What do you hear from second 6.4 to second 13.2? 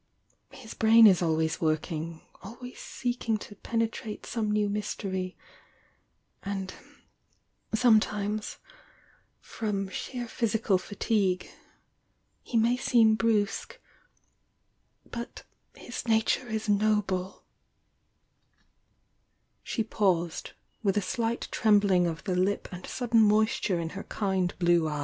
and sometime*— from sheer physical fatigue— he may seem